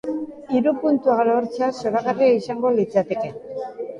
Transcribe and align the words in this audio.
Hiru 0.53 0.71
puntuak 0.83 1.19
lortzea 1.27 1.69
zoragarria 1.81 2.31
izango 2.39 2.71
litzateke. 2.79 3.29